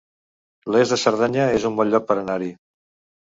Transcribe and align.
Lles 0.75 0.93
de 0.93 0.97
Cerdanya 1.01 1.45
es 1.59 1.67
un 1.71 1.77
bon 1.81 1.91
lloc 1.91 2.07
per 2.07 2.17
anar-hi 2.23 2.51